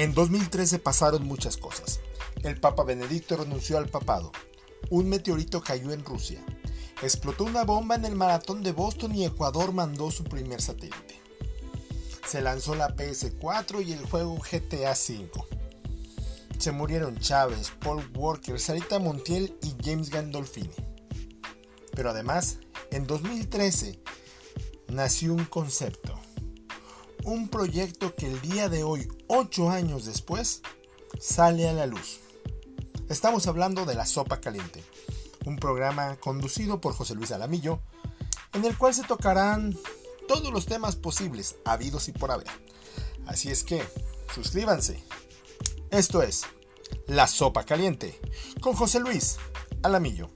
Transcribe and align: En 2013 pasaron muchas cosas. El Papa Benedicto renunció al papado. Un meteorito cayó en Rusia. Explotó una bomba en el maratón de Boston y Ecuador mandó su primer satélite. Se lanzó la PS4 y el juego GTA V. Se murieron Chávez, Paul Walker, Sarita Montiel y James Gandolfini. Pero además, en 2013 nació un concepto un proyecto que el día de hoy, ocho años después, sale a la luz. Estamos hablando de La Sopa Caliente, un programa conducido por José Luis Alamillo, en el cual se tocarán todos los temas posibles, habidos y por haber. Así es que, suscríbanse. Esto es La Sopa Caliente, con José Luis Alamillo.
En 0.00 0.14
2013 0.14 0.78
pasaron 0.78 1.26
muchas 1.26 1.58
cosas. 1.58 2.00
El 2.42 2.58
Papa 2.58 2.84
Benedicto 2.84 3.36
renunció 3.36 3.76
al 3.76 3.90
papado. 3.90 4.32
Un 4.88 5.10
meteorito 5.10 5.60
cayó 5.60 5.92
en 5.92 6.06
Rusia. 6.06 6.42
Explotó 7.02 7.44
una 7.44 7.64
bomba 7.64 7.96
en 7.96 8.06
el 8.06 8.16
maratón 8.16 8.62
de 8.62 8.72
Boston 8.72 9.14
y 9.14 9.26
Ecuador 9.26 9.74
mandó 9.74 10.10
su 10.10 10.24
primer 10.24 10.62
satélite. 10.62 11.20
Se 12.26 12.40
lanzó 12.40 12.74
la 12.76 12.96
PS4 12.96 13.84
y 13.86 13.92
el 13.92 14.06
juego 14.06 14.38
GTA 14.38 14.92
V. 14.92 15.30
Se 16.58 16.72
murieron 16.72 17.18
Chávez, 17.18 17.70
Paul 17.78 18.02
Walker, 18.14 18.58
Sarita 18.58 18.98
Montiel 18.98 19.54
y 19.60 19.74
James 19.84 20.08
Gandolfini. 20.08 20.76
Pero 21.94 22.08
además, 22.08 22.56
en 22.90 23.06
2013 23.06 24.00
nació 24.88 25.34
un 25.34 25.44
concepto 25.44 26.18
un 27.24 27.48
proyecto 27.48 28.14
que 28.14 28.26
el 28.26 28.40
día 28.40 28.68
de 28.68 28.82
hoy, 28.82 29.08
ocho 29.28 29.70
años 29.70 30.04
después, 30.04 30.62
sale 31.18 31.68
a 31.68 31.72
la 31.72 31.86
luz. 31.86 32.20
Estamos 33.08 33.46
hablando 33.46 33.84
de 33.84 33.94
La 33.94 34.06
Sopa 34.06 34.40
Caliente, 34.40 34.84
un 35.44 35.56
programa 35.56 36.16
conducido 36.16 36.80
por 36.80 36.94
José 36.94 37.14
Luis 37.14 37.32
Alamillo, 37.32 37.80
en 38.52 38.64
el 38.64 38.76
cual 38.76 38.94
se 38.94 39.04
tocarán 39.04 39.76
todos 40.28 40.52
los 40.52 40.66
temas 40.66 40.96
posibles, 40.96 41.56
habidos 41.64 42.08
y 42.08 42.12
por 42.12 42.30
haber. 42.30 42.48
Así 43.26 43.50
es 43.50 43.64
que, 43.64 43.82
suscríbanse. 44.34 45.02
Esto 45.90 46.22
es 46.22 46.42
La 47.06 47.26
Sopa 47.26 47.64
Caliente, 47.64 48.20
con 48.60 48.74
José 48.74 49.00
Luis 49.00 49.38
Alamillo. 49.82 50.30